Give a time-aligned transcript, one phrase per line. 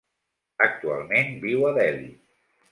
[0.67, 2.13] Actualment viu a Delhi.